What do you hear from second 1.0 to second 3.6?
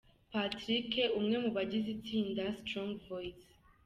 umwe mu bagize itsinda Strong voice.